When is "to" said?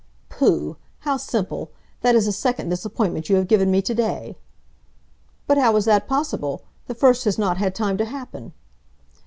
3.83-3.93, 7.99-8.05